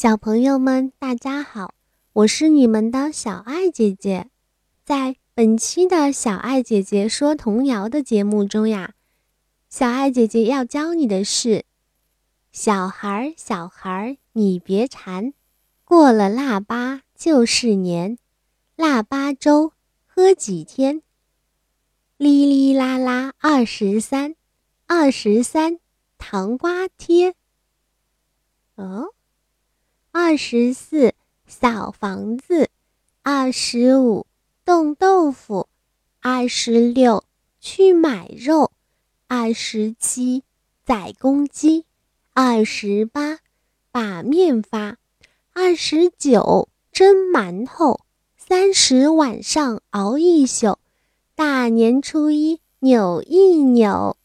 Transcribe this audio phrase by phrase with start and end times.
[0.00, 1.74] 小朋友们，大家好，
[2.14, 4.30] 我是你们的小爱姐姐。
[4.82, 8.94] 在本期的小爱姐姐说童谣的节目中呀，
[9.68, 11.66] 小爱姐姐要教你的是：
[12.50, 15.34] 小孩儿，小孩儿，你别馋，
[15.84, 18.16] 过了腊八就是年，
[18.76, 19.74] 腊八粥
[20.06, 21.02] 喝几天？
[22.16, 24.34] 哩哩啦啦二十三，
[24.86, 25.78] 二十三
[26.16, 27.34] 糖瓜贴。
[30.30, 31.12] 二十四
[31.48, 32.70] 扫房子，
[33.24, 34.28] 二十五
[34.64, 35.66] 冻豆腐，
[36.20, 37.24] 二十六
[37.58, 38.70] 去买肉，
[39.26, 40.44] 二十七
[40.84, 41.84] 宰公鸡，
[42.32, 43.40] 二十八
[43.90, 44.98] 把面发，
[45.52, 47.98] 二十九蒸馒头，
[48.36, 50.78] 三十晚上熬一宿，
[51.34, 54.16] 大年初一扭一扭。